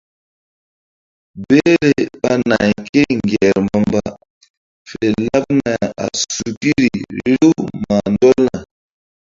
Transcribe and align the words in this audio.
Behle 1.47 1.91
ɓa 2.21 2.31
nay 2.49 2.71
ké 2.91 3.01
ŋger 3.17 3.55
mbamba 3.65 4.01
fe 4.89 5.05
laɓna 5.25 5.71
a 6.03 6.05
sukiri 6.35 6.89
riw 7.23 7.49
mah 7.85 8.05
ndɔlna. 8.13 8.59